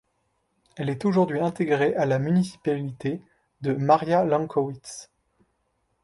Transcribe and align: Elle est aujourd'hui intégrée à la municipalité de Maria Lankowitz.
Elle 0.77 0.89
est 0.89 1.05
aujourd'hui 1.05 1.41
intégrée 1.41 1.93
à 1.93 2.07
la 2.07 2.17
municipalité 2.17 3.21
de 3.61 3.73
Maria 3.75 4.23
Lankowitz. 4.23 5.11